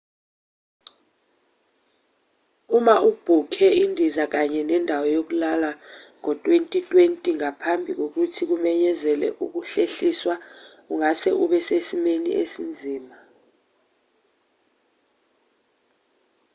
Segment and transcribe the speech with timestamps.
[2.77, 5.71] uma ubhukhe indiza kanye nendawo yokulala
[6.19, 10.35] ngo-2020 ngaphambi kokuthi kumenyezelwe ukuhlehliswa
[10.91, 13.15] ungase ube sesimweni esinzima